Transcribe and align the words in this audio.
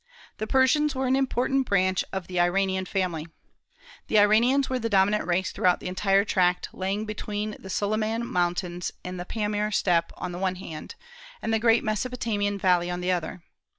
The 0.37 0.47
Persians 0.47 0.95
were 0.95 1.05
an 1.05 1.15
important 1.15 1.67
branch 1.67 2.03
of 2.11 2.25
the 2.25 2.39
Iranian 2.39 2.85
family. 2.85 3.27
"The 4.07 4.17
Iranians 4.17 4.67
were 4.67 4.79
the 4.79 4.89
dominant 4.89 5.27
race 5.27 5.51
throughout 5.51 5.79
the 5.79 5.87
entire 5.89 6.25
tract 6.25 6.69
lying 6.73 7.05
between 7.05 7.55
the 7.59 7.69
Suliman 7.69 8.25
mountains 8.25 8.91
and 9.05 9.19
the 9.19 9.25
Pamir 9.25 9.69
steppe 9.71 10.11
on 10.17 10.31
the 10.31 10.39
one 10.39 10.55
hand, 10.55 10.95
and 11.39 11.53
the 11.53 11.59
great 11.59 11.83
Mesopotamian 11.83 12.57
valley 12.57 12.89
on 12.89 13.01
the 13.01 13.11
other." 13.11 13.43